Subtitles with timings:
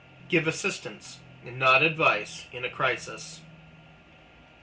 [0.29, 3.41] Give assistance, not advice, in a crisis.